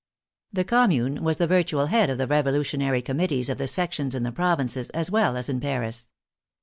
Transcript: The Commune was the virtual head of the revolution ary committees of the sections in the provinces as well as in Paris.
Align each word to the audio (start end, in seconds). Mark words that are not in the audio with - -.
The 0.51 0.63
Commune 0.63 1.23
was 1.23 1.37
the 1.37 1.45
virtual 1.45 1.85
head 1.85 2.09
of 2.09 2.17
the 2.17 2.25
revolution 2.25 2.81
ary 2.81 3.03
committees 3.03 3.51
of 3.51 3.59
the 3.59 3.67
sections 3.67 4.15
in 4.15 4.23
the 4.23 4.31
provinces 4.31 4.89
as 4.89 5.11
well 5.11 5.37
as 5.37 5.47
in 5.47 5.59
Paris. 5.59 6.09